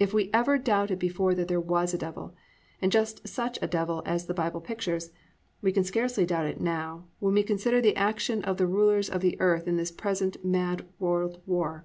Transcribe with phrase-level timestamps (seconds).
[0.00, 2.34] If we ever doubted before that there was a Devil,
[2.82, 5.12] and just such a Devil as the Bible pictures,
[5.62, 9.20] we can scarcely doubt it now, when we consider the action of the rulers of
[9.20, 11.84] the earth in this present mad world war.